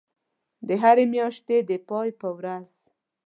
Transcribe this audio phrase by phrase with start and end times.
[0.67, 2.71] د هری میاشتی د پای په ورځ